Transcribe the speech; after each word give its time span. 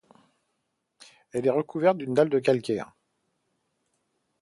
Elle 1.31 1.45
est 1.45 1.51
recouverte 1.51 1.97
d'une 1.99 2.15
dalle 2.15 2.31
de 2.31 2.39
calcaire. 2.39 2.95